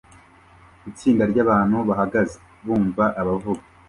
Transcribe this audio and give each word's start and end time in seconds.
Itsinda 0.89 1.23
ryabantu 1.31 1.77
bahagaze 1.89 2.37
bumva 2.65 3.03
abavuga 3.21 3.63